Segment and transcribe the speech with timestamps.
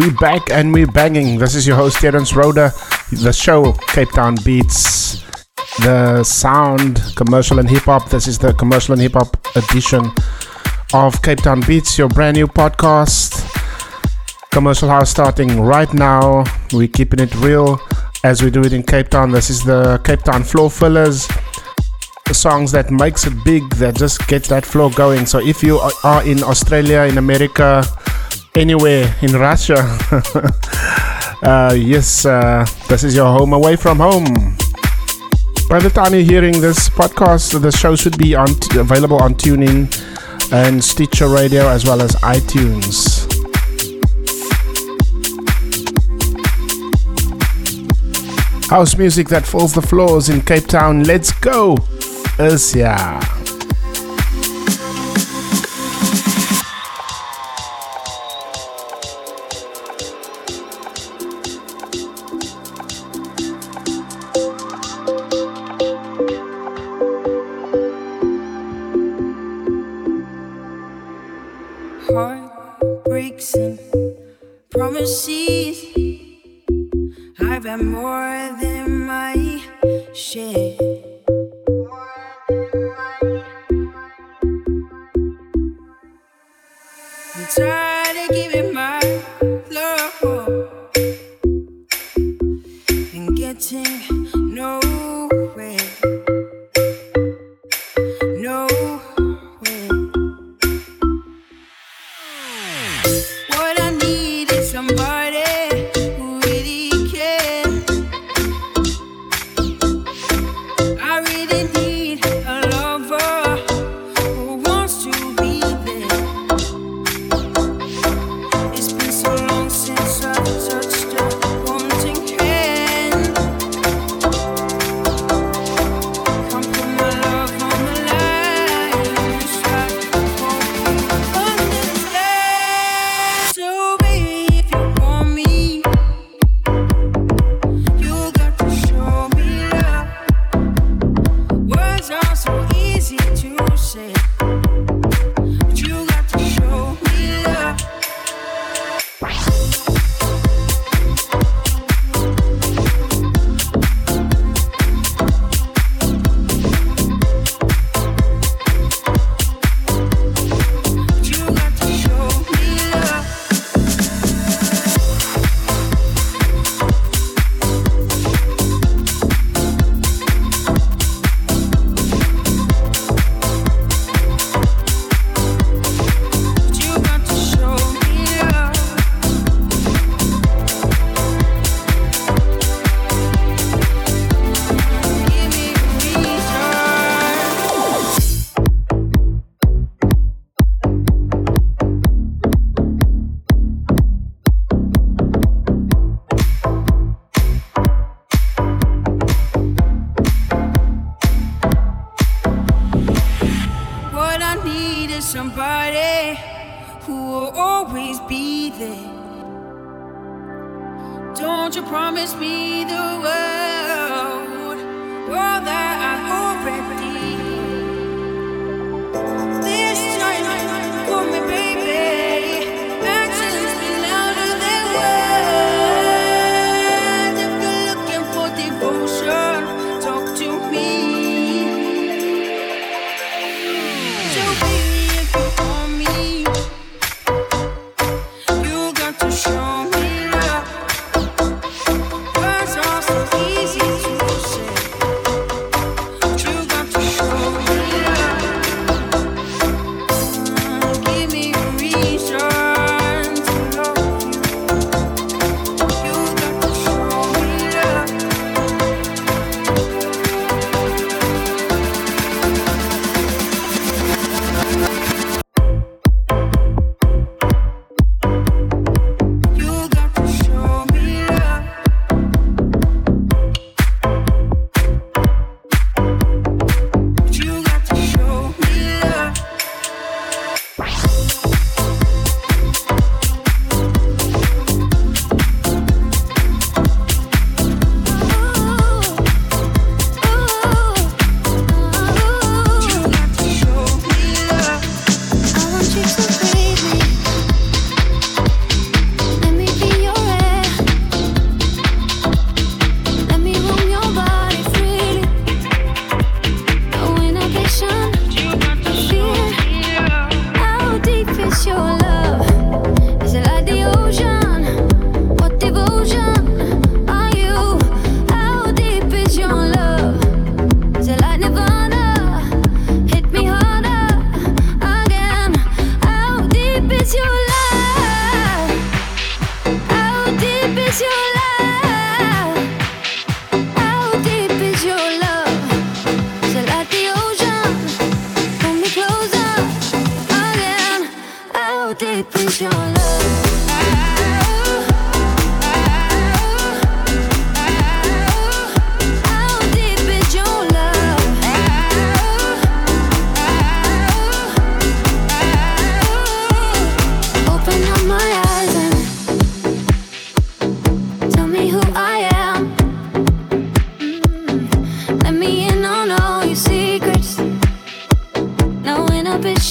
[0.00, 1.38] We back and we banging.
[1.38, 2.72] This is your host Terence Roda.
[3.12, 5.22] The show Cape Town Beats,
[5.80, 8.08] the sound commercial and hip hop.
[8.08, 10.10] This is the commercial and hip hop edition
[10.94, 13.44] of Cape Town Beats, your brand new podcast.
[14.50, 16.44] Commercial house starting right now.
[16.72, 17.78] We're keeping it real
[18.24, 19.30] as we do it in Cape Town.
[19.30, 21.28] This is the Cape Town floor fillers.
[22.32, 25.26] Songs that makes it big, that just get that flow going.
[25.26, 27.84] So if you are in Australia, in America,
[28.54, 29.76] anywhere in Russia.
[31.42, 34.56] uh, yes, uh, this is your home away from home.
[35.68, 39.34] By the time you're hearing this podcast, the show should be on t- available on
[39.34, 39.88] TuneIn
[40.52, 43.28] and Stitcher Radio as well as iTunes.
[48.68, 51.04] House music that fills the floors in Cape Town.
[51.04, 51.76] Let's go!
[77.70, 78.19] that more.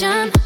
[0.02, 0.39] attention.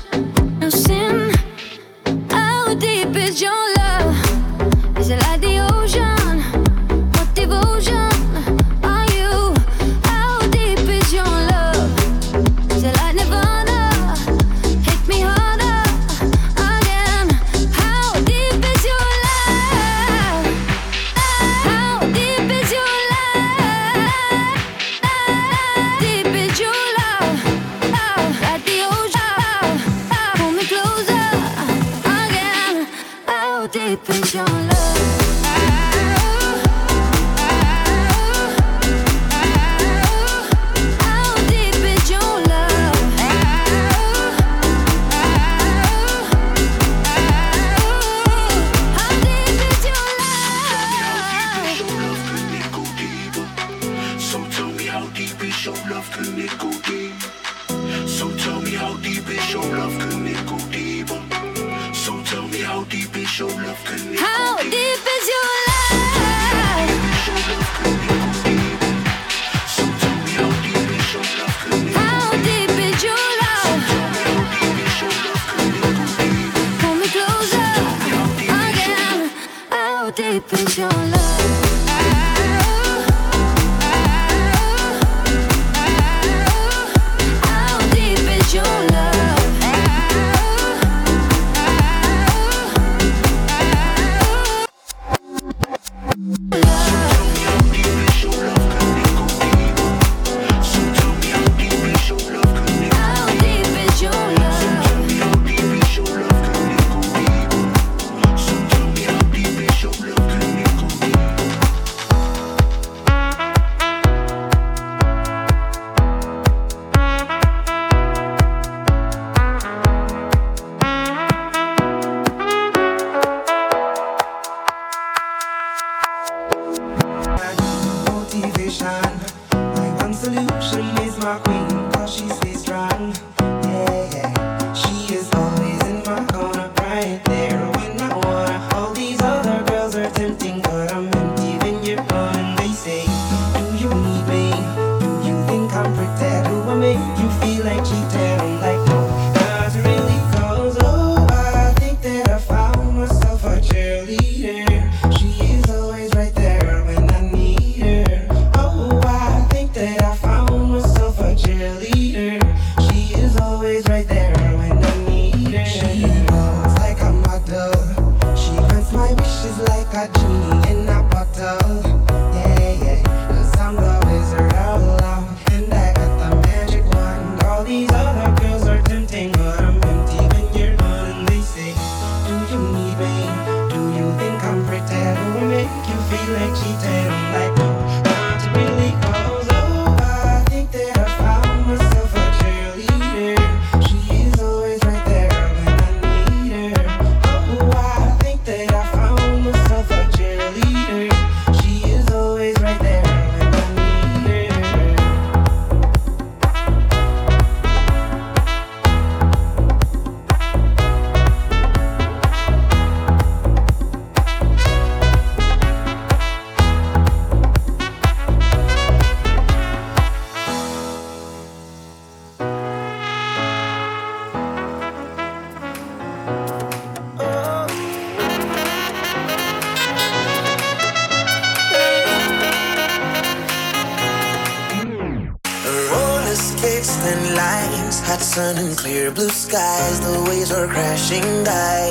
[238.84, 241.88] clear blue skies, the waves are crashing by.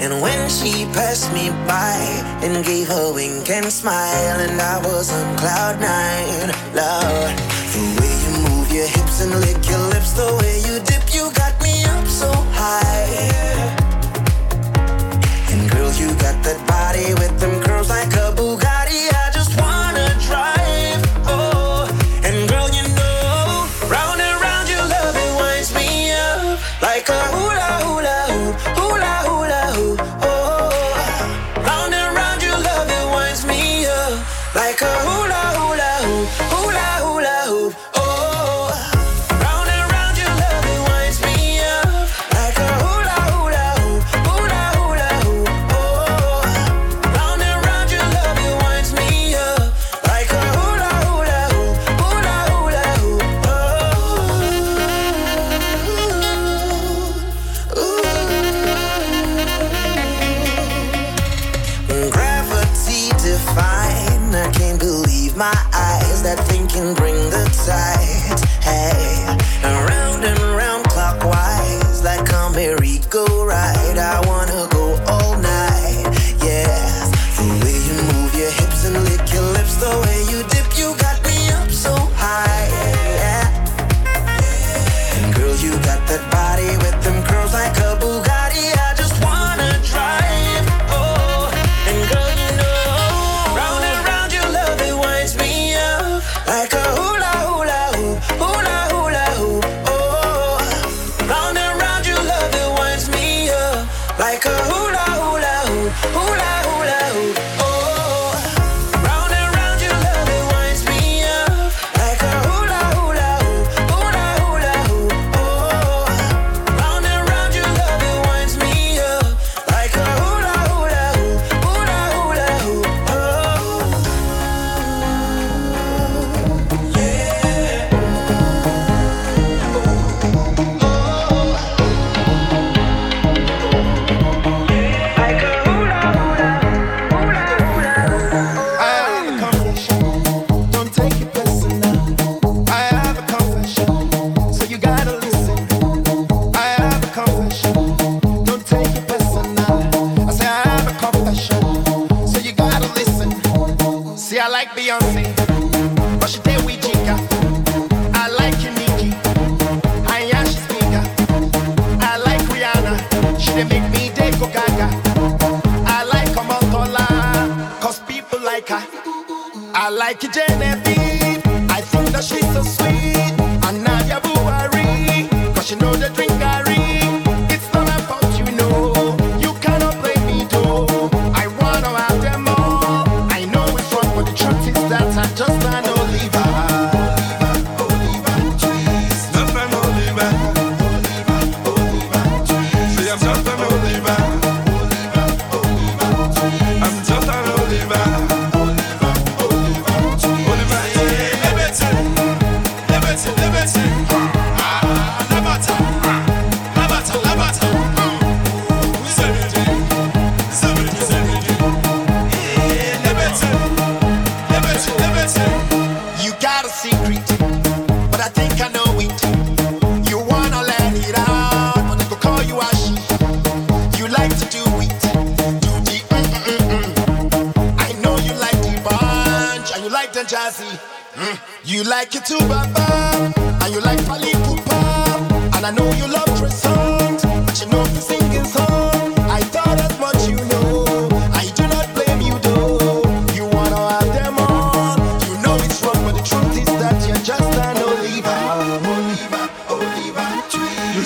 [0.00, 2.00] And when she passed me by
[2.40, 7.28] and gave a wink and smile, and I was on cloud nine, love.
[7.76, 10.63] The way you move your hips and lick your lips, the way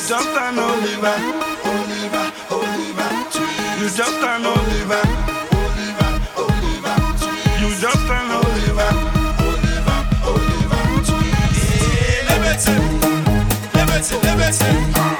[0.08, 1.16] just an Oliver,
[1.68, 3.10] Oliver, Oliver.
[3.78, 5.04] You just an Oliver,
[5.52, 6.96] Oliver, Oliver.
[7.60, 8.90] You just an Oliver,
[9.44, 10.82] Oliver, Oliver.
[11.52, 12.72] Yeah, liberty,
[13.74, 15.17] liberty, liberty.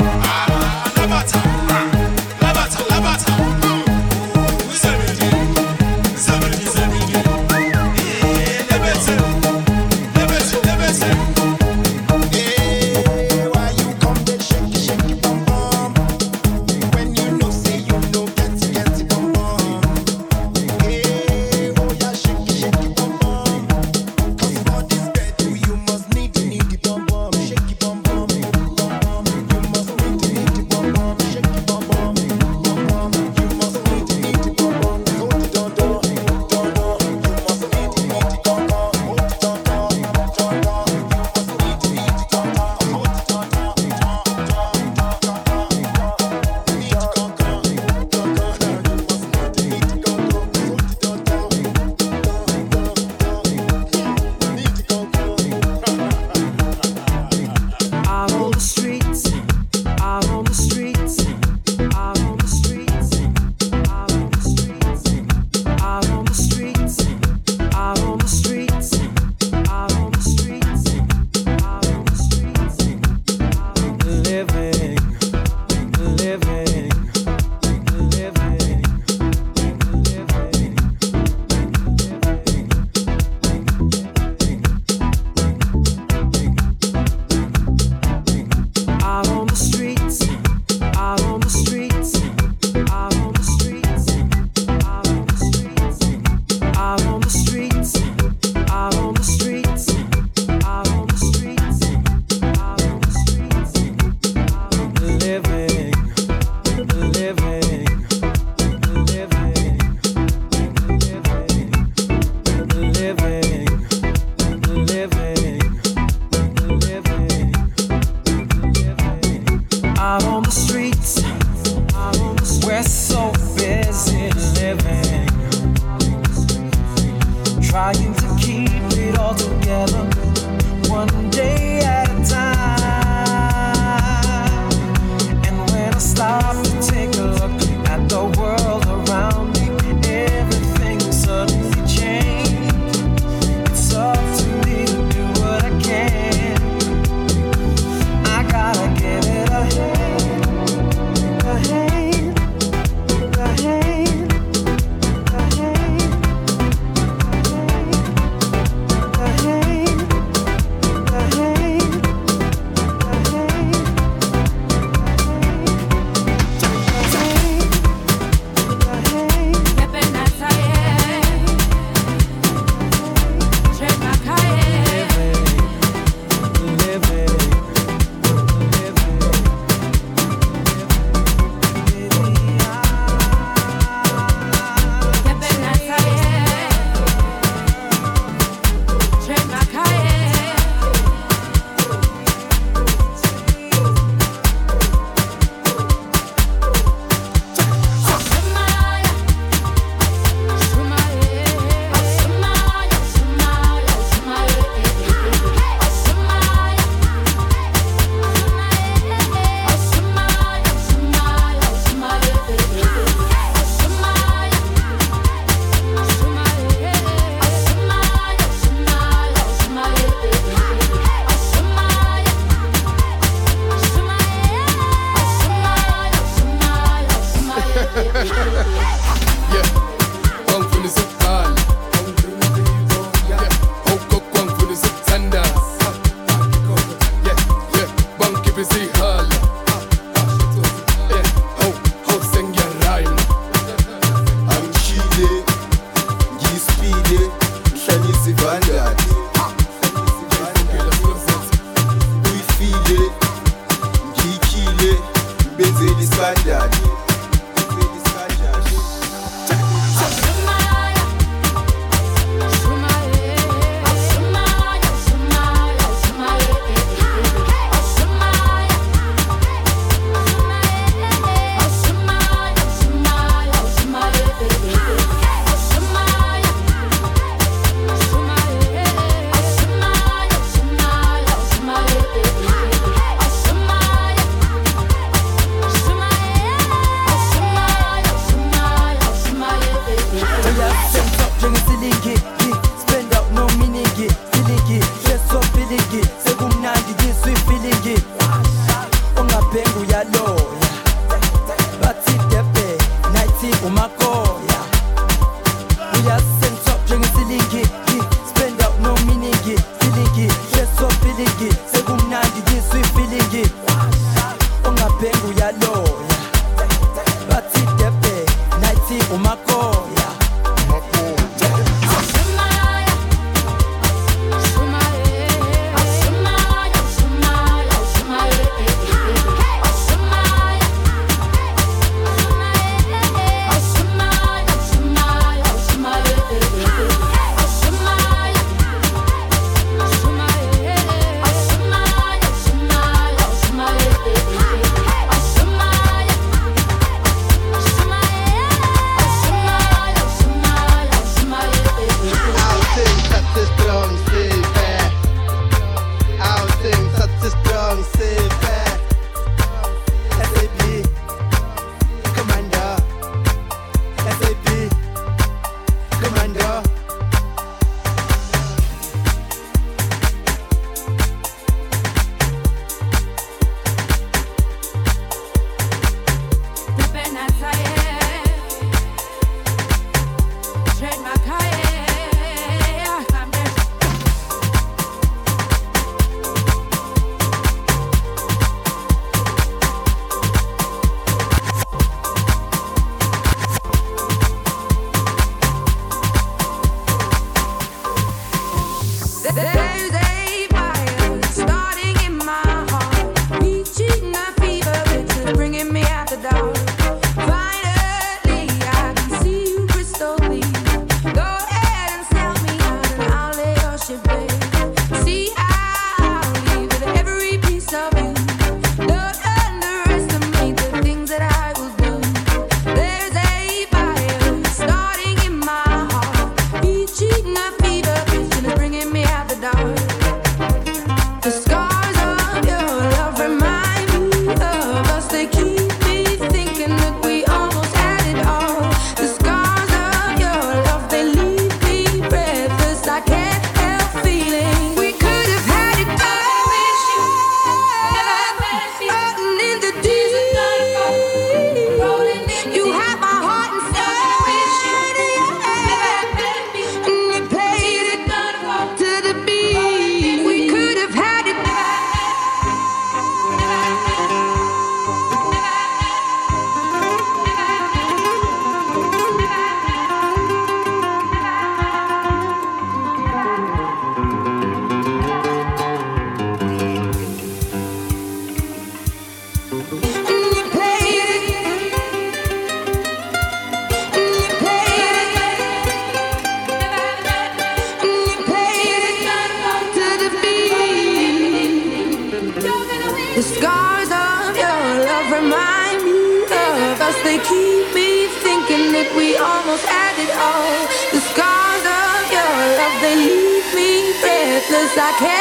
[504.77, 505.18] I can't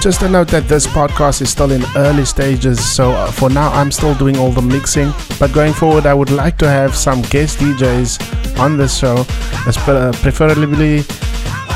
[0.00, 3.72] Just a note that this podcast is still in early stages, so uh, for now
[3.72, 5.12] I'm still doing all the mixing.
[5.40, 9.26] But going forward, I would like to have some guest DJs on this show,
[9.66, 11.02] uh, preferably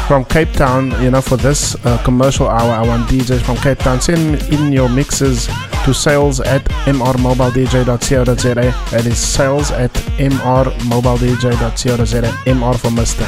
[0.07, 0.93] from Cape Town.
[1.03, 4.01] You know, for this uh, commercial hour, I want DJs from Cape Town.
[4.01, 5.49] Send in your mixes
[5.85, 8.55] to sales at mrmobiledj.co.za.
[8.55, 12.23] That is sales at mrmobiledj.co.za.
[12.23, 13.27] MR for Mister.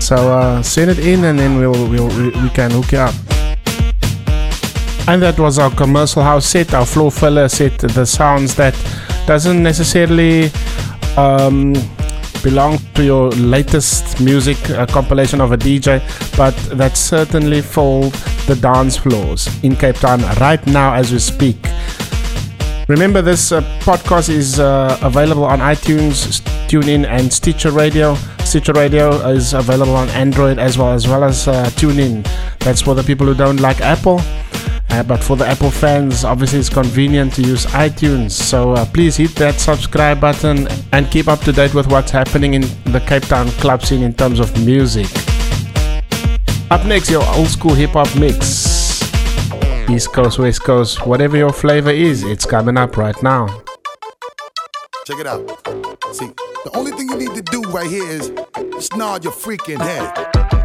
[0.00, 3.14] So uh, send it in, and then we'll, we'll we, we can hook you up.
[5.08, 8.74] And that was our commercial house set, our floor filler set, the sounds that
[9.26, 10.50] doesn't necessarily
[11.16, 11.74] um,
[12.42, 16.00] belong to your latest music uh, compilation of a DJ,
[16.36, 18.12] but that certainly filled
[18.46, 21.56] the dance floors in Cape Town right now as we speak.
[22.88, 28.14] Remember, this uh, podcast is uh, available on iTunes, TuneIn, and Stitcher Radio.
[28.44, 32.26] Stitcher Radio is available on Android as well as well as uh, TuneIn.
[32.58, 34.20] That's for the people who don't like Apple.
[34.92, 38.32] Uh, but for the Apple fans, obviously it's convenient to use iTunes.
[38.32, 42.52] So uh, please hit that subscribe button and keep up to date with what's happening
[42.52, 42.60] in
[42.92, 45.06] the Cape Town club scene in terms of music.
[46.70, 49.02] Up next, your old school hip hop mix.
[49.88, 53.46] East Coast, West Coast, whatever your flavor is, it's coming up right now.
[55.06, 55.40] Check it out.
[56.14, 56.30] See,
[56.64, 58.30] the only thing you need to do right here is
[58.94, 60.61] nod your freaking head.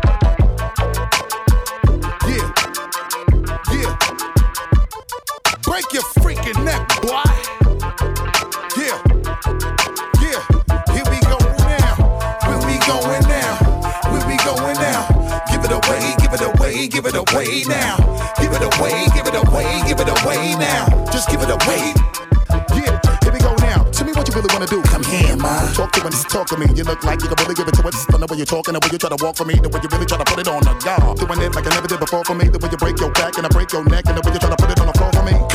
[5.78, 7.22] Break your freaking neck, boy.
[8.82, 8.98] Yeah.
[10.18, 10.42] Yeah.
[10.90, 11.38] Here we go
[11.70, 11.94] now.
[12.50, 13.62] Where we going now?
[14.10, 15.06] Where we going now?
[15.46, 17.94] Give it away, give it away, give it away now.
[18.42, 20.90] Give it away, give it away, give it away now.
[21.13, 21.94] Just give it away.
[22.74, 23.86] Yeah, here we go now.
[23.94, 24.82] Tell me what you really wanna do?
[24.82, 25.62] Come here, ma.
[25.74, 26.66] Talk to me, talk to me.
[26.74, 28.04] You look like you can really give it to us.
[28.08, 29.90] The way you're talking, the way you try to walk for me, the way you
[29.94, 31.20] really try to put it on the guard.
[31.22, 32.50] Doing it like I never did before for me.
[32.50, 34.40] The way you break your back and I break your neck, and the way you
[34.40, 34.77] try to put it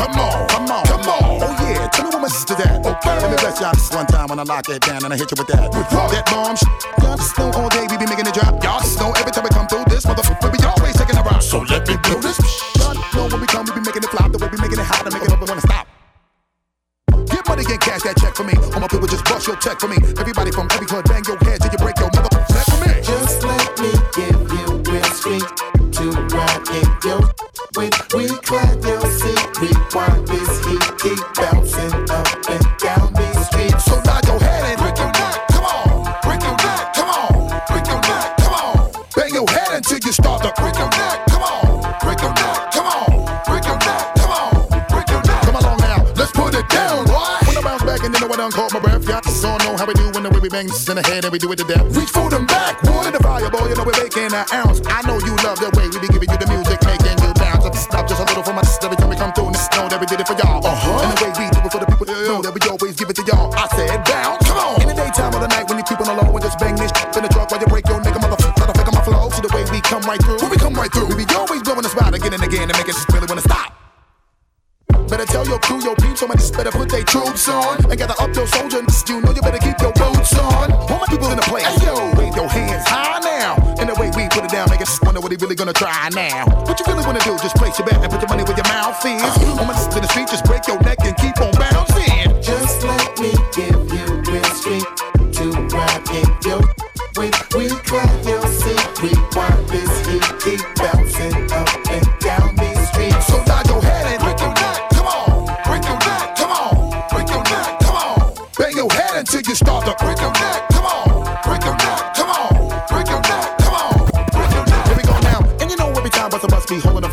[0.03, 1.39] Come on, come on, come on.
[1.47, 2.83] Oh yeah, tell me what my sister that.
[2.83, 5.17] Okay, let me bless y'all this one time when I lock it down and I
[5.17, 5.71] hit you with that.
[5.71, 6.11] With what?
[6.11, 6.67] That bomb shit.
[6.99, 8.59] Y'all just know all day we be making it drop.
[8.67, 11.23] Y'all just know every time we come through this motherfucker, we be always taking a
[11.23, 11.39] rock.
[11.39, 12.35] So let me do this.
[12.83, 14.35] Y'all know when we come, we be making it flop.
[14.35, 15.87] The way we be making it hot and making it up and wanna stop.
[17.31, 18.59] Get money and cash that check for me.
[18.75, 20.03] All my people just bust your check for me.
[20.19, 22.91] Everybody from every club, bang your head till you break your motherfucker neck for me.
[23.07, 25.47] Just let me give you real street
[25.95, 27.23] to ride in your
[27.79, 29.02] with we clap your
[31.03, 33.85] keep bouncing up and down these streets.
[33.85, 35.35] So nod your head and break your neck.
[35.51, 36.95] Come on, break your neck.
[36.95, 38.37] Come on, break your neck.
[38.39, 41.27] Come on, bang your head until you start to break your neck.
[41.27, 42.71] Come on, break your neck.
[42.71, 43.11] Come on,
[43.51, 44.15] break your neck.
[44.15, 44.55] Come on,
[44.95, 45.43] break your neck.
[45.43, 47.35] Come along now, let's put it down, boy.
[47.51, 49.77] When I bounce back and know I done caught my breath, y'all just all know
[49.77, 51.51] how we do when the way we bang this in the head and we do
[51.51, 51.83] it to death.
[51.99, 53.67] Reach for them back, wood in the fire, boy.
[53.67, 54.79] You know we're making an ounce.
[54.87, 55.91] I know you love the way
[86.13, 86.47] now.
[86.65, 87.37] What you really wanna do?
[87.39, 87.87] Just place your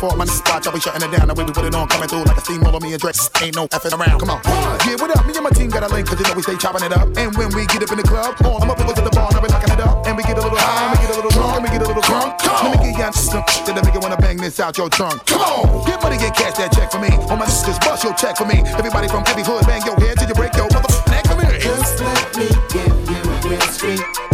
[0.00, 1.28] must be holding the my spot, y'all be shutting it down.
[1.28, 2.80] The way we put it on, coming through like a steamroller.
[2.80, 4.20] Me and Drex ain't no effing around.
[4.20, 4.40] Come on,
[4.86, 5.26] yeah, what up?
[5.26, 7.08] Me and my team got a link, cause you know we stay chopping it up.
[7.16, 9.28] And when we get up in the club, all of my people to the bar,
[9.32, 10.06] now we locking it up.
[10.06, 11.82] And we get a little high, and we get a little drunk, and we get
[11.82, 12.38] a little drunk.
[12.40, 14.88] come Let me get y'all some shit that make you wanna bang this out your
[14.88, 15.26] trunk.
[15.26, 17.12] Come on, get money, get cash that check for me.
[17.28, 18.62] All my sisters, bust your check for me.
[18.80, 21.48] Everybody from every hood, bang your head till you break your motherfucking neck for me.
[21.60, 24.29] Just let me give you a real street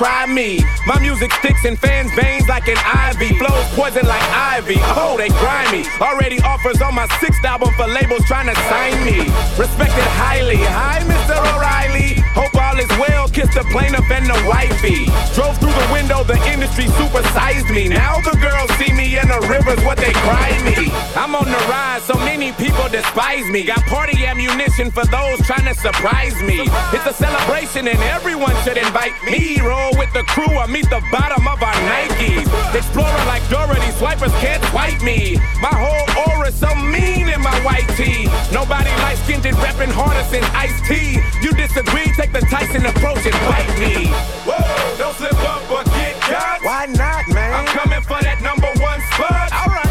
[0.00, 0.64] try me.
[0.86, 3.36] My music sticks in fans' veins like an ivy.
[3.36, 4.76] Flows poison like ivy.
[4.96, 5.84] Oh, they grimy.
[6.00, 9.18] Already offers on my sixth album for labels trying to sign me.
[9.60, 10.56] Respected highly.
[10.56, 11.36] Hi, Mr.
[11.36, 12.19] O'Reilly.
[12.34, 13.28] Hope all is well.
[13.28, 15.06] Kiss the plaintiff and the wifey.
[15.34, 17.88] Drove through the window, the industry supersized me.
[17.88, 20.90] Now the girls see me in the rivers, what they cry me.
[21.14, 23.64] I'm on the rise, so many people despise me.
[23.64, 26.66] Got party ammunition for those trying to surprise me.
[26.94, 29.60] It's a celebration and everyone should invite me.
[29.60, 32.46] Roll with the crew or meet the bottom of our Nikes.
[32.74, 35.36] Explorer like Dorothy, swipers can't swipe me.
[35.60, 38.26] My whole aura's so mean in my white tee.
[38.52, 41.18] Nobody light skinned it, reppin' harder than iced tea.
[41.42, 44.12] You disagree, take the Tyson approach and bite me.
[44.44, 44.60] Whoa,
[44.98, 46.60] don't slip up or get cut.
[46.60, 47.48] Why not, man?
[47.56, 49.48] I'm coming for that number one spot.
[49.48, 49.88] Alright.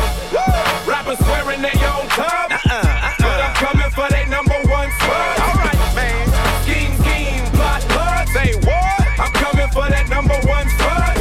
[0.86, 2.54] Rappers swearing they own top.
[2.54, 3.14] Uh-uh, uh-uh.
[3.18, 5.42] But I'm coming for that number one spot.
[5.42, 6.22] Alright, man.
[6.62, 8.30] Scheme, scheme, plot, plot.
[8.30, 9.02] Say what?
[9.18, 11.18] I'm coming for that number one spot.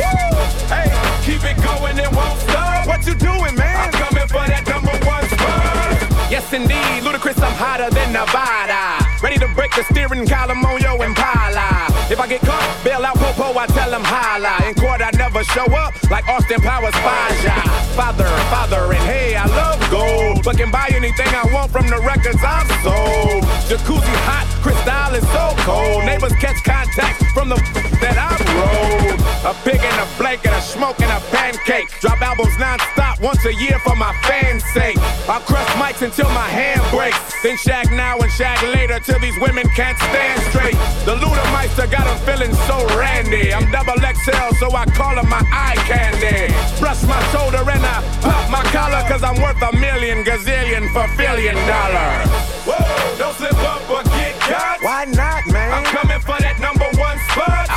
[0.69, 0.93] Hey,
[1.25, 2.85] keep it going, it won't stop.
[2.85, 3.77] What you doing, man?
[3.81, 6.29] I'm coming for that number one spot.
[6.29, 7.01] Yes, indeed.
[7.01, 9.08] Ludacris, I'm hotter than Nevada.
[9.21, 11.91] Ready to break the steering column on your Impala.
[12.09, 14.63] If I get caught, bail out Popo, I tell him holla.
[14.69, 17.59] In court, I never show up like Austin Powers Faja.
[17.99, 20.45] Father, father, and hey, I love gold.
[20.45, 23.43] But can buy anything I want from the records I've sold.
[23.67, 26.07] Jacuzzi hot, crystal is so cold.
[26.07, 27.59] Neighbors catch contact from the
[28.01, 29.19] that I've rolled.
[29.45, 31.91] A pig in a blanket, a smoke and a pancake.
[32.01, 34.99] Drop albums non-stop once a year for my fans' sake.
[35.29, 37.19] I'll crush mics until my hand breaks.
[37.43, 40.77] Then shag now and shag later till these women can't stand straight.
[41.09, 43.55] The Ludameister got them feeling so randy.
[43.55, 46.53] I'm double XL, so I call him my eye candy.
[46.79, 51.09] Brush my shoulder and I pop my collar, cause I'm worth a million gazillion for
[51.17, 52.29] billion dollars.
[52.69, 54.83] Whoa, don't slip up or get cut.
[54.83, 55.73] Why not, man?
[55.73, 57.68] I'm coming for that number one spot.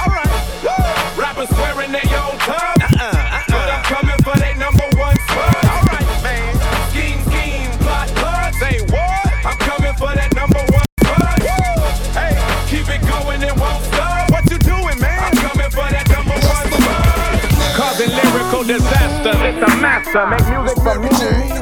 [18.78, 19.36] Disaster.
[19.47, 20.28] It's a master.
[20.28, 21.09] Make music for me.
[21.19, 21.61] Game.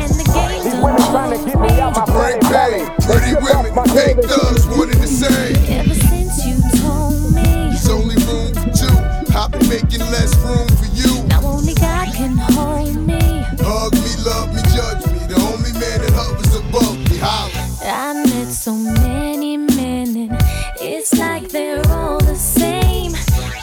[0.00, 3.72] And the game These women trying to get me out my brain pay, pretty women,
[3.94, 5.56] fake thugs, one and the same.
[5.68, 8.96] Ever since you told me There's only room for two.
[9.36, 11.22] I've been making less room for you.
[11.28, 13.20] now only God can hold me.
[13.60, 15.20] Hug me, love me, judge me.
[15.28, 17.18] The only man that hovers above me.
[17.18, 17.60] Holla.
[17.84, 20.38] I met so many men and
[20.80, 23.12] it's like they're all the same.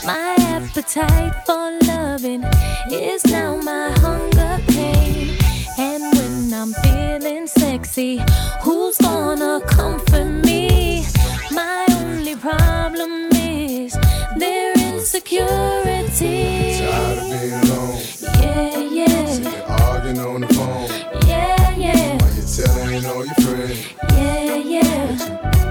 [0.06, 1.87] My appetite for
[2.18, 2.44] loving
[2.92, 5.38] is now my hunger pain.
[5.78, 8.20] And when I'm feeling sexy,
[8.62, 11.06] who's gonna comfort me?
[11.52, 13.94] My only problem is
[14.36, 16.80] their insecurity.
[16.80, 18.02] Tired of being alone.
[18.42, 20.90] Yeah, yeah, Been arguing on the phone.
[21.28, 23.80] yeah, yeah, Why you telling all your friends?
[24.14, 25.06] yeah, yeah.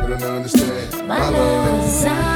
[0.07, 2.36] They don't understand My love is I'm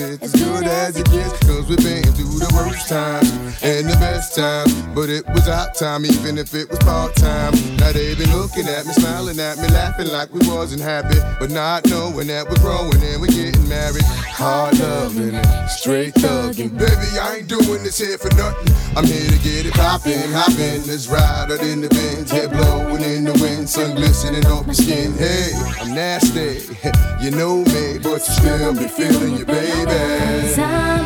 [0.00, 1.38] know is it as good as it gets?
[1.46, 3.30] Cause we've been through the worst times
[3.62, 7.52] and the best times, but it was our time, even if it was part time.
[7.76, 11.50] Now they been looking at me, smiling at me, laughing like we wasn't happy, but
[11.50, 14.04] not knowing that we're growing and we're getting married.
[14.04, 15.38] Hard loving
[15.68, 16.76] straight thugging.
[16.76, 18.74] Baby, I ain't doing this here for nothing.
[18.96, 20.86] I'm here to get it poppin', hoppin'.
[20.86, 24.72] Let's ride out in the Benz, head blowing in the wind, sun glistening off my
[24.72, 25.12] skin.
[25.14, 26.66] Hey, I'm nasty,
[27.20, 30.99] you know me, but you still be feeling your baby.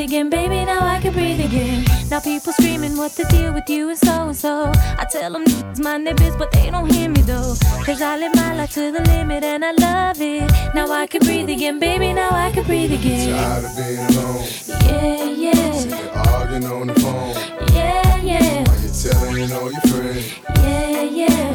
[0.00, 0.64] Again, baby.
[0.64, 1.84] Now I can breathe again.
[2.10, 4.72] Now people screaming what the deal with you is so and so.
[4.98, 7.54] I tell them it's their biz, but they don't hear me though.
[7.84, 10.50] Cause I live my life to the limit and I love it.
[10.74, 12.12] Now I can breathe again, baby.
[12.12, 13.30] Now I can breathe again.
[13.30, 14.44] Tired of being alone,
[14.88, 17.34] Yeah, yeah, been arguing on the phone.
[17.74, 20.34] yeah, yeah, Why you telling all your friends?
[20.62, 21.52] yeah, yeah.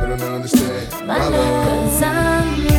[0.00, 2.71] They don't understand My love, cause I'm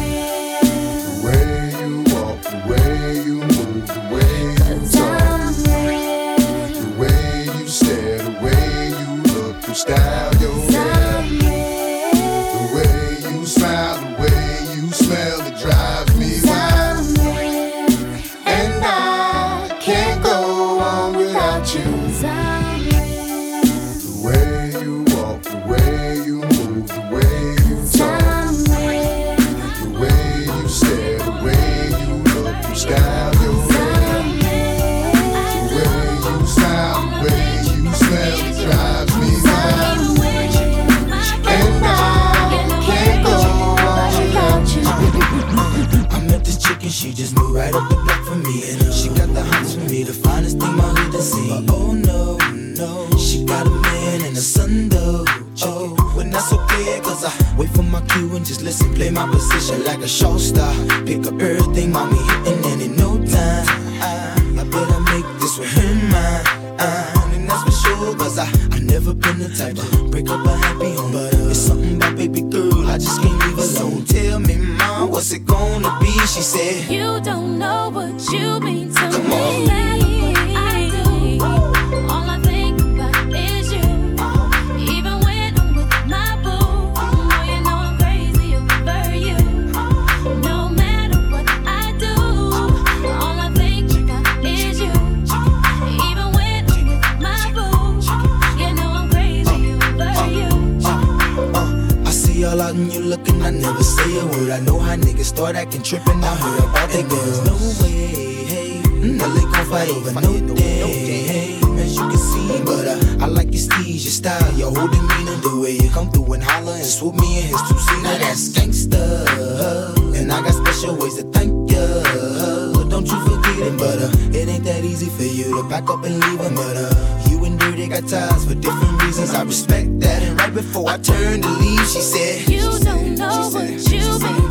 [129.64, 130.24] respect that.
[130.24, 134.43] And right before I turned to leave, she said, You don't know what you've been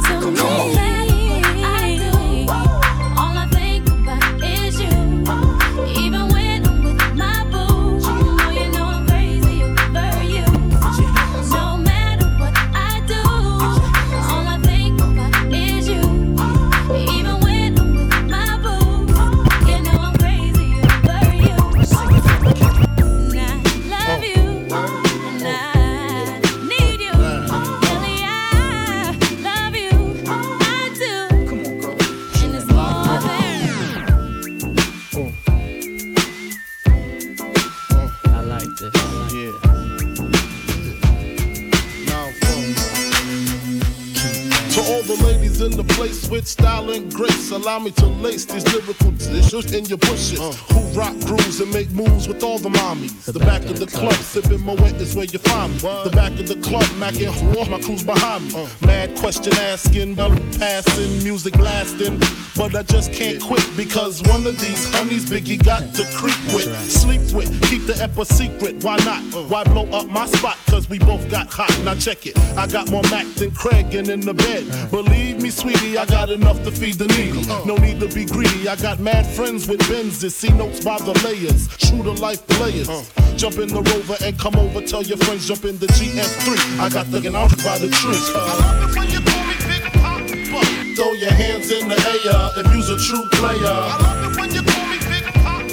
[47.62, 48.94] allow me to lace these lyrical
[49.26, 50.38] dishes in your bushes.
[50.72, 53.24] Who rock grooves and make moves with all the mommies.
[53.24, 55.78] The, back, of the club, sipping Moet is where you find me.
[55.78, 58.66] The back of the club, macking all my crew's behind me.
[58.82, 62.20] Mad question asking, bell passing, music blasting.
[62.56, 66.68] But I just can't quit because one of these honeys Biggie got to creep with,
[66.90, 68.82] sleep with, keep the ep a secret.
[68.84, 69.22] Why not?
[69.48, 70.58] Why blow up my spot?
[70.66, 71.72] Cause we both got hot.
[71.84, 72.38] Now check it.
[72.56, 74.64] I got more Mac than Craig and in the bed.
[74.70, 74.86] Uh.
[74.88, 77.46] Believe me, sweetie, I got enough to feed the needy.
[77.66, 78.68] No need to be greedy.
[78.68, 81.68] I got mad friends with Benzes, see notes by the layers.
[81.76, 82.88] True to life players.
[83.36, 84.80] Jump in the rover and come over.
[84.80, 86.78] Tell your friends, jump in the GS3.
[86.78, 88.14] I got the out by the tree.
[88.14, 90.64] I love it when you call me Big Papa.
[90.94, 93.66] Throw your hands in the air if you's a true player.
[93.66, 95.68] I love it when you call me Big Papa.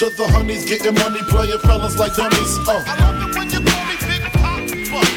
[0.00, 2.58] To the honeys getting money, playing fellas like dummies.
[2.68, 2.84] Uh.
[2.86, 3.79] I love it when you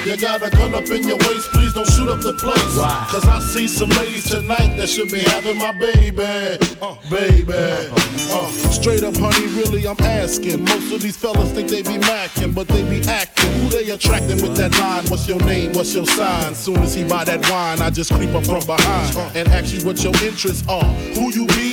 [0.06, 2.78] You got a gun up in your waist, please don't shoot up the place.
[2.78, 3.08] Why?
[3.10, 6.60] Cause I see some ladies tonight that should be having my baby.
[6.82, 7.54] Uh, baby.
[7.54, 10.66] Uh, straight up, honey, really, I'm asking.
[10.66, 13.50] Most of these fellas think they be macking, but they be acting.
[13.62, 15.06] Who they attracting with that line?
[15.08, 15.72] What's your name?
[15.72, 16.54] What's your sign?
[16.54, 19.86] Soon as he buy that wine, I just creep up from behind and ask you
[19.86, 20.84] what your interests are.
[21.16, 21.73] Who you be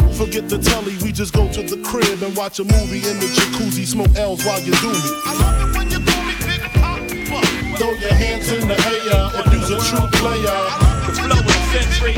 [0.21, 3.25] Forget the telly, we just go to the crib and watch a movie in the
[3.25, 4.99] jacuzzi, smoke L's while you do me.
[5.25, 7.41] I love it when you call me Big Papa.
[7.81, 10.61] Throw your hands in the air if you's a true player.
[11.09, 12.13] The flow of the century.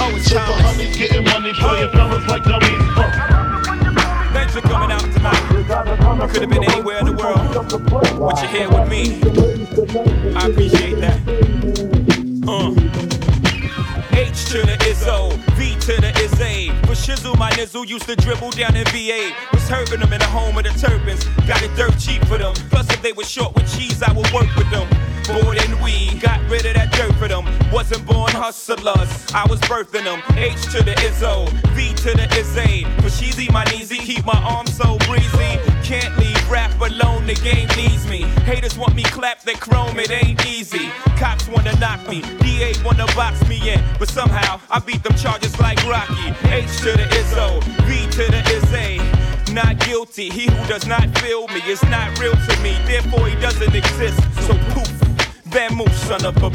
[0.00, 0.96] Oh, it's To the timeless.
[0.96, 2.80] getting money, playing fellas like dummies.
[4.32, 5.44] Thanks for coming out tonight.
[5.52, 9.20] You could have been anywhere in the world, but you're here with me.
[10.32, 11.20] I appreciate that.
[12.48, 12.72] Uh.
[14.16, 15.57] H to the Izzo, V
[15.88, 16.68] to the Izzy.
[16.84, 19.32] For Shizzle, my nizzle used to dribble down in VA.
[19.54, 21.24] Was hurting them in the home of the turbans.
[21.48, 22.52] Got it dirt cheap for them.
[22.68, 24.86] Plus, if they were short with cheese, I would work with them.
[25.24, 27.44] Bored and weed, got rid of that dirt for them.
[27.72, 30.20] Wasn't born hustlers, I was birthing them.
[30.36, 32.84] H to the Izzo, V to the Izzy.
[33.00, 35.56] For Sheezy, my kneesy, keep my arms so breezy.
[35.88, 38.22] Can't leave rap alone, the game needs me.
[38.44, 40.88] Haters want me clap, they chrome, it ain't easy.
[41.16, 43.82] Cops wanna knock me, DA wanna box me in.
[43.98, 46.28] But somehow, I beat them charges like Rocky.
[46.48, 49.00] H to the Izzo, V to the Izzy.
[49.52, 53.34] Not guilty, he who does not feel me is not real to me, therefore he
[53.36, 54.20] doesn't exist.
[54.46, 54.88] So poof,
[55.48, 56.48] Vamoose, son of a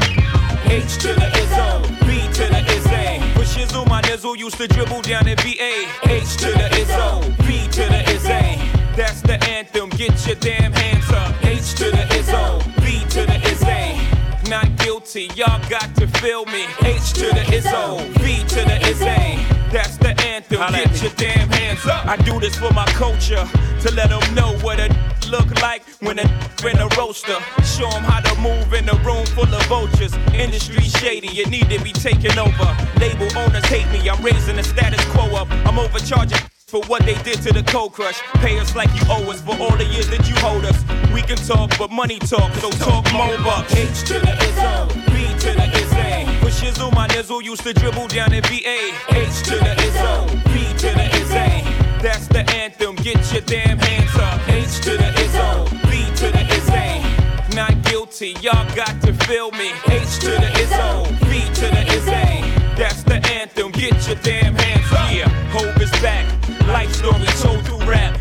[0.70, 3.32] H to the Izzo, B to the Izzy.
[3.34, 5.86] For Shizzle, my nizzle used to dribble down in VA.
[6.04, 8.73] H to the Izzo, B to the Izzy.
[8.96, 11.44] That's the anthem, get your damn hands up.
[11.44, 14.48] H to the Izzo, B to the Izzy.
[14.48, 16.66] Not guilty, y'all got to feel me.
[16.80, 19.42] H to the Izzo, B to the Izzy.
[19.72, 22.06] That's the anthem, get your damn hands up.
[22.06, 23.44] I do this for my culture,
[23.80, 24.86] to let them know what a
[25.28, 27.38] look like when a in a roaster.
[27.64, 30.14] Show them how to move in a room full of vultures.
[30.32, 32.76] Industry shady, you need to be taken over.
[33.00, 35.50] Label owners hate me, I'm raising the status quo up.
[35.66, 36.38] I'm overcharging
[36.74, 38.20] for what they did to the cold crush.
[38.42, 40.76] Pay us like you owe us for all the years that you hold us.
[41.14, 43.72] We can talk, but money talk, so talk more bucks.
[43.76, 46.26] H to the Izzo, B to the Izzy.
[46.42, 48.90] For Shizzle, my nizzle used to dribble down in VA.
[49.10, 51.62] H to the Izzo, B to the Izzy.
[52.02, 54.40] That's the anthem, get your damn hands up.
[54.48, 57.54] H to the Izzo, B to the Izzy.
[57.54, 59.70] Not guilty, y'all got to feel me.
[59.86, 62.63] H to the Izzo, B to the Izzy.
[62.76, 65.14] That's the anthem, get your damn hands.
[65.14, 66.26] Yeah, Hope is back,
[66.66, 68.18] life story told through rap.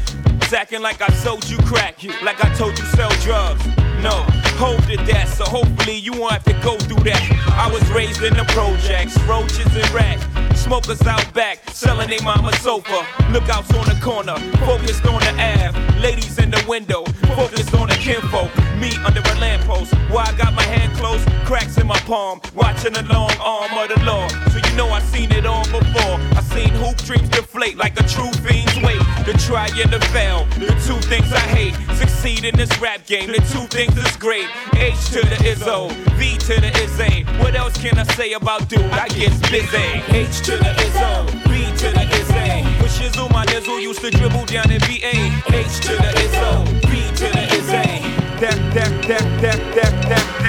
[0.54, 3.66] Acting like I sold you crack, like I told you sell drugs.
[4.04, 4.24] No,
[4.58, 7.22] Hope to death, so hopefully you won't have to go through that.
[7.58, 10.24] I was raised in the projects, roaches and rats.
[10.62, 13.06] Smokers out back, selling they mama sofa.
[13.32, 16.00] Lookouts on the corner, focused on the Ave.
[16.00, 17.04] Ladies in the window,
[17.36, 18.56] focused on the kinfolk.
[18.80, 22.40] Me under a lamppost, while I got my hand closed, cracks in my palm.
[22.54, 24.28] Watching the long arm of the law.
[24.54, 26.16] So you know I seen it all before.
[26.38, 29.02] I seen hoop dreams deflate like a true fiend's weight.
[29.26, 31.76] The try and the fail, the two things I hate.
[31.98, 34.48] Succeed in this rap game, the two things is great.
[34.76, 37.24] H to the Izzo, V to the Izzy.
[37.42, 38.82] What else can I say about dude?
[38.92, 39.90] I get busy.
[40.14, 42.64] H to the Izzo, V to the Izzy.
[42.82, 45.16] With Shizzle, my nizzle used to dribble down in VA.
[45.54, 48.02] H to the Izzo, V to the Izzy.
[48.40, 50.44] That, that, that, that, that, that, that,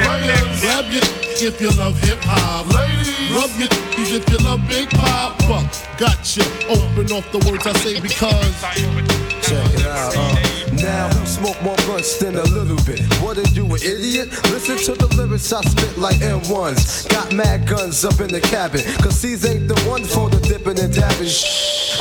[1.44, 2.66] your if you love hip hop.
[2.72, 3.03] Ladies,
[3.34, 5.68] rub your titties if you love Big Papa.
[5.98, 6.42] Gotcha.
[6.68, 8.60] Open off the words I say because.
[9.42, 10.14] Check it out.
[10.16, 10.53] Uh.
[10.84, 13.00] Who smoke more blunts than a little bit?
[13.22, 14.28] What are you, an idiot?
[14.52, 17.08] Listen to the lyrics I spit like M1s.
[17.08, 18.82] Got mad guns up in the cabin.
[19.00, 21.32] Cause these ain't the ones for the dipping and dabbing.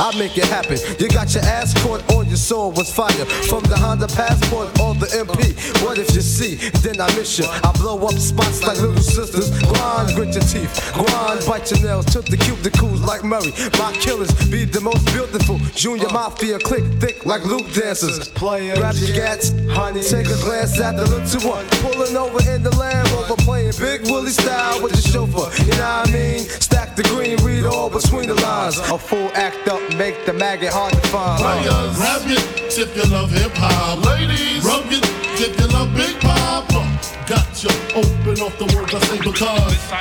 [0.00, 0.76] I make it happen.
[0.98, 3.24] You got your ass caught on your soul was fire.
[3.48, 5.54] From the Honda Passport or the MP.
[5.82, 6.56] What if you see?
[6.82, 7.46] Then I miss you.
[7.46, 9.50] I blow up spots like little sisters.
[9.62, 10.92] Grind, grit your teeth.
[10.92, 12.06] Grind, bite your nails.
[12.06, 13.52] Took the cuticles like Murray.
[13.78, 15.58] My killers be the most beautiful.
[15.74, 18.28] Junior Mafia click thick like Luke dancers.
[18.76, 20.02] Grab your gats, honey.
[20.02, 21.66] Take a glance at the little one.
[21.82, 25.50] Pulling over in the Land Rover, playing Big Willie style with the chauffeur.
[25.64, 26.40] You know what I mean?
[26.40, 28.78] Stack the green, read all between the lines.
[28.78, 31.40] A full act up, make the maggot hard to find.
[31.40, 32.40] Players, grab your
[32.76, 34.04] if you love hip hop.
[34.04, 36.82] Ladies, rub your if you love Big Papa.
[37.26, 37.68] Gotcha.
[37.94, 39.92] Open off the words I say because.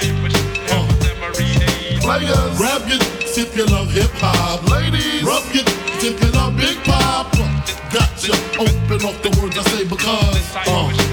[0.71, 1.72] Uh.
[2.03, 4.61] Players, grab your if you love hip hop.
[4.69, 5.63] Ladies, rub your
[6.03, 7.47] if you love Big Papa.
[7.93, 8.33] Gotcha.
[8.59, 10.55] Open off the words I say because.
[10.67, 11.12] Uh.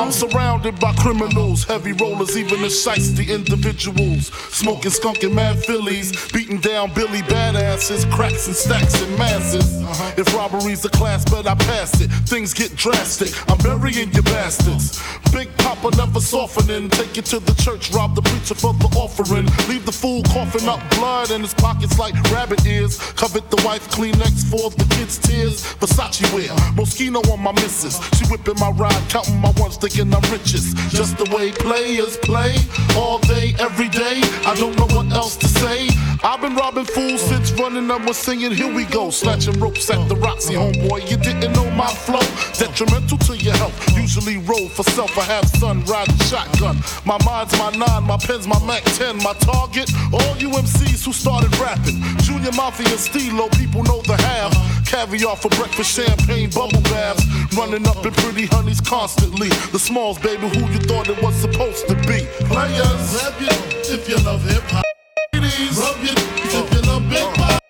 [0.00, 4.28] I'm surrounded by criminals, heavy rollers, even the shiesty individuals.
[4.48, 9.78] Smoking skunk and mad fillies, beating down Billy badasses, cracks and stacks and masses.
[10.18, 12.10] If robbery's a class, but I pass it.
[12.26, 13.28] Things get drastic.
[13.50, 14.98] I'm burying you bastards.
[15.32, 16.88] Big Papa never softening.
[16.88, 19.44] Take you to the church, rob the preacher for the offering.
[19.68, 22.98] Leave the fool coughing up blood in his pockets like rabbit ears.
[23.12, 25.62] Covet the wife Kleenex for the kids' tears.
[25.74, 28.00] Versace wear, Moschino on my missus.
[28.16, 30.76] She whipping my ride, counting my ones, thinking I'm richest.
[30.90, 32.54] Just the way players play,
[32.96, 34.20] all day, every day.
[34.46, 35.88] I don't know what else to say.
[36.22, 39.10] I've been robbing fools since running up was singing, here we go.
[39.10, 41.10] Snatching ropes at the Roxy, homeboy.
[41.10, 42.20] You didn't know my flow.
[42.58, 43.74] Detrimental to your health.
[43.96, 45.16] Usually roll for self.
[45.18, 46.76] I have son riding shotgun.
[47.04, 49.16] My mind's my nine, my pen's my Mac 10.
[49.18, 52.00] My target, all you MCs who started rapping.
[52.20, 54.52] Junior Mafia and people know the half.
[54.86, 57.24] Caviar for breakfast, champagne, bubble baths.
[57.56, 59.48] Running up in pretty honeys constantly.
[59.72, 62.28] The smalls, baby, who you thought it was supposed to be.
[62.44, 64.84] Players, it if you love hip hop.
[65.32, 66.18] Ladies, rub it
[66.52, 67.32] if you love big uh.
[67.34, 67.62] pop.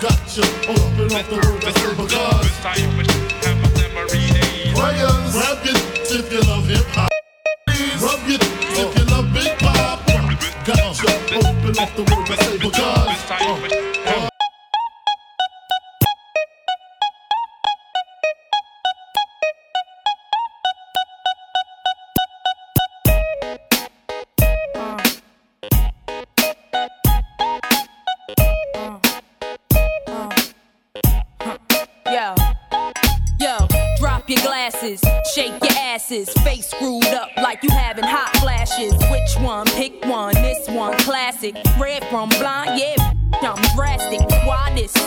[0.00, 2.60] Gotcha, open up the words I say because.
[4.76, 5.78] Players, rap it
[6.10, 7.10] if you love hip hop.
[7.68, 8.42] Ladies, rub it
[8.78, 9.69] if you love big pop.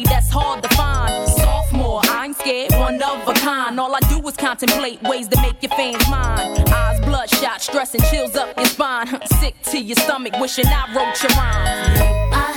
[0.00, 1.28] that's hard to find.
[1.28, 3.78] Sophomore, I ain't scared, one of a kind.
[3.78, 6.68] All I do is contemplate ways to make your fans mine.
[6.68, 9.06] Eyes bloodshot, stress and chills up your spine.
[9.40, 12.51] Sick to your stomach, wishing I wrote your rhyme.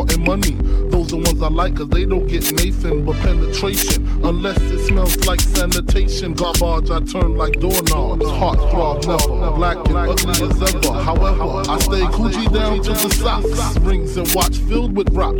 [0.00, 0.52] Wanting money.
[0.88, 4.06] Those the ones I like, cause they don't get Nathan but penetration.
[4.24, 6.32] Unless it smells like sanitation.
[6.32, 8.26] Garbage, I turn like doorknobs.
[8.26, 10.92] Heart throb never, black and ugly as ever.
[10.92, 13.78] However, I stay coochie down to the socks.
[13.80, 15.36] Rings and watch filled with rock.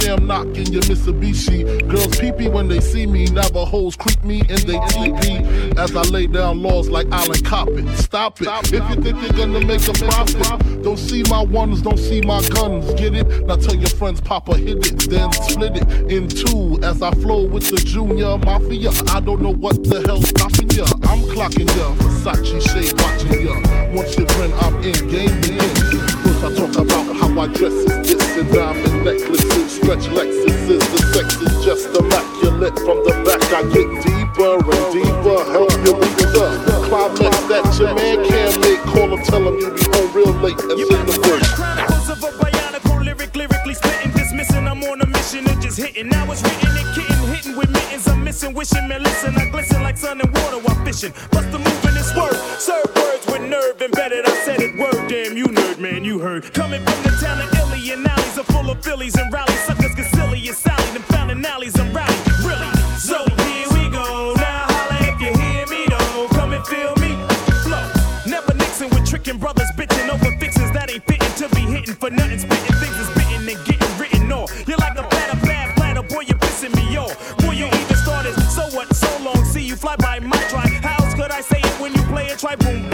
[0.00, 1.88] Jam knocking your Mitsubishi.
[1.88, 3.26] Girls peepee when they see me.
[3.26, 5.44] Navajos creep me and they teepee.
[5.78, 7.88] As I lay down laws like Alan Coppin.
[7.96, 8.48] Stop it.
[8.48, 12.40] If you think you're gonna make a profit, don't see my ones, don't see my
[12.48, 12.92] guns.
[12.94, 13.46] Get it?
[13.46, 16.78] Now tell your friends, Papa hit it, then split it in two.
[16.82, 20.84] As I flow with the junior mafia, I don't know what the hell's stopping ya.
[21.04, 23.94] I'm clocking ya, Versace shade watching ya.
[23.94, 26.19] Once you grin, I'm in game begin.
[26.42, 30.80] I talk about how I dress is this and diamond necklaces, stretch Lexuses.
[30.80, 32.78] The sex is just immaculate.
[32.80, 35.38] From the back I get deeper and deeper.
[35.52, 38.80] Help you reach the climax that your man can't make.
[38.88, 41.48] Call him, tell him you be home real late and sing the verse.
[41.52, 44.66] Chronicles of a bionicle lyric, lyrically spitting, dismissing.
[44.66, 46.08] I'm on a mission and just hitting.
[46.08, 47.09] Now it's written and
[48.40, 49.36] missing, wishing, man, listen.
[49.36, 51.12] I glisten like sun and water while fishing.
[51.30, 52.34] Bust the move in this word.
[52.58, 54.24] Serve words with nerve embedded.
[54.26, 56.52] I said it word, damn, you nerd, man, you heard.
[56.54, 59.60] Coming from the town of Illy and alleys are full of Phillies and rallies.
[59.64, 62.16] Suckers get silly and Sally, them founding alleys and rally.
[62.42, 62.70] Really?
[62.96, 64.34] So here we go.
[64.36, 66.28] Now holla if you hear me, though.
[66.28, 67.12] Come and feel me.
[67.64, 67.86] Flow.
[68.26, 72.10] Never mixing with tricking brothers, bitching over fixings that ain't fitting to be hitting for
[72.10, 72.38] nothing.
[72.38, 72.89] Spitting
[82.40, 82.89] Try boom,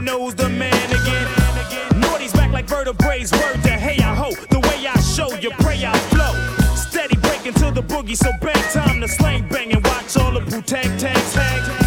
[0.00, 2.00] now I wanna know who's the man again.
[2.00, 5.84] Naughty's back like vertebrae, word to hey I ho, the way I show you pray
[5.84, 6.74] I flow.
[6.74, 10.40] Steady breaking to the boogie, so bang time to slang bang and watch all the
[10.40, 11.79] boo tag tags tag.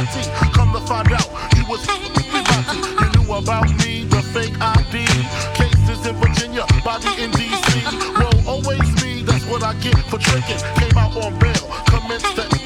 [0.00, 0.52] Hottie.
[0.52, 2.78] Come to find out, you was everybody.
[3.00, 5.06] You knew about me, the fake ID.
[5.54, 8.16] Cases in Virginia, body in DC.
[8.16, 10.60] Well, always me, that's what I get for tricking.
[10.76, 12.59] Came out on bail, commenced to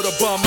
[0.00, 0.42] state the bomb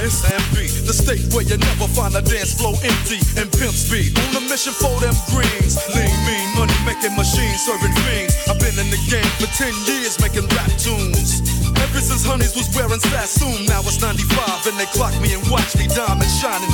[0.54, 0.66] be.
[0.86, 4.18] The state where you never find a dance floor empty and pimp speed.
[4.18, 5.78] On a mission for them greens.
[5.94, 8.34] Lean, mean, money making machines serving fiends.
[8.50, 11.42] I've been in the game for 10 years making rap tunes.
[11.78, 15.76] Ever since Honeys was wearing Sassoon, now it's 95 and they clock me and watch
[15.76, 16.70] me diamond shining,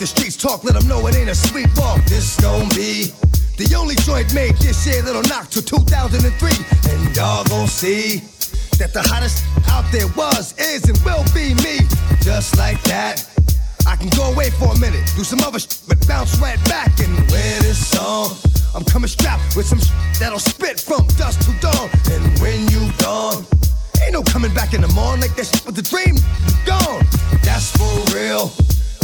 [0.00, 2.02] the streets talk, let them know it ain't a sweet walk.
[2.06, 3.12] This gon' be
[3.60, 6.16] the only joint made this year that'll knock to 2003.
[6.88, 8.24] And y'all gon' see
[8.80, 11.84] that the hottest out there was, is, and will be me.
[12.24, 13.28] Just like that.
[13.86, 16.96] I can go away for a minute, do some other shit, but bounce right back
[17.00, 18.32] and wear this song.
[18.74, 21.92] I'm coming strapped with some shit that'll spit from dusk to dawn.
[22.08, 23.44] And when you gone,
[24.00, 26.16] ain't no coming back in the morning like that shit was the dream.
[26.64, 27.04] Gone,
[27.44, 28.48] that's for real.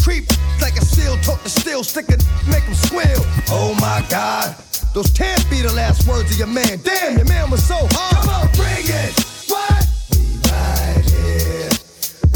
[0.07, 0.31] Creep
[0.63, 3.27] like a seal, talk the steel, stick it, make him squeal.
[3.51, 4.55] Oh my God,
[4.95, 6.79] those can't be the last words of your man.
[6.85, 8.15] Damn, your man was so hard.
[8.15, 9.19] Come on, bring it.
[9.51, 9.83] What?
[10.15, 11.71] We right here.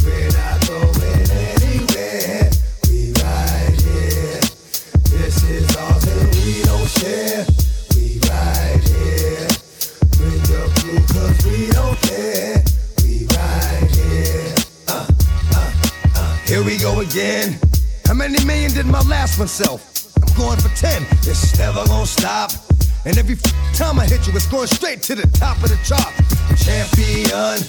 [0.03, 0.66] We're not
[1.31, 2.51] anywhere.
[2.91, 4.41] We right here.
[5.14, 7.47] This is ours and we don't share.
[7.95, 9.47] We right here.
[10.18, 10.66] Bring your
[11.47, 12.59] we don't care.
[16.51, 17.57] Here we go again.
[18.07, 19.80] How many million did my last one sell?
[20.20, 21.07] I'm going for 10.
[21.22, 22.51] It's never gonna stop.
[23.05, 23.36] And every
[23.72, 26.12] time I hit you, it's going straight to the top of the chart.
[26.59, 27.62] Champion.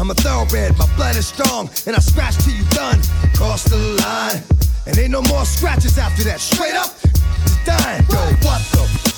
[0.00, 3.02] I'm a thoroughbred, my blood is strong, and I scratch till you done.
[3.34, 4.42] Cross the line,
[4.86, 6.40] and ain't no more scratches after that.
[6.40, 6.96] Straight up,
[7.44, 8.02] it's dying.
[8.08, 8.16] Yo,
[8.48, 9.15] what the?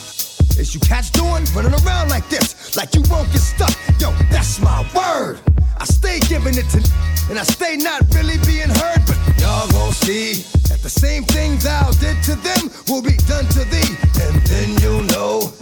[0.58, 1.44] Is you cats doing?
[1.54, 3.70] Running around like this, like you won't get stuck.
[4.00, 5.38] Yo, that's my word.
[5.78, 6.82] I stay giving it to,
[7.30, 11.62] and I stay not really being heard, but y'all gon' see that the same things
[11.62, 13.94] thou did to them will be done to thee,
[14.26, 15.52] and then you'll know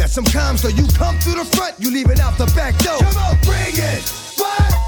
[0.00, 2.98] that sometimes though you come through the front, you leave it out the back door.
[2.98, 4.02] Come on, bring it.
[4.38, 4.87] What?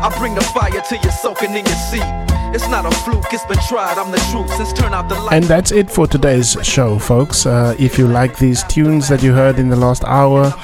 [0.00, 2.37] I bring the fire till you're soaking in your seat.
[2.54, 3.98] It's not a fluke, it's been tried.
[3.98, 5.32] I'm the truth since turn out the light.
[5.34, 7.44] And that's it for today's show, folks.
[7.44, 10.54] Uh, if you like these tunes that you heard in the last hour,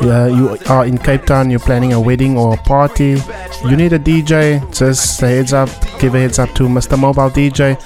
[0.00, 3.18] uh, you are in Cape Town, you're planning a wedding or a party,
[3.68, 5.68] you need a DJ, just a heads up,
[6.00, 6.98] give a heads up to Mr.
[6.98, 7.76] Mobile DJ.